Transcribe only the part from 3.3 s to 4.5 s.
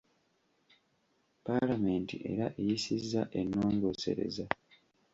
ennongoosereza.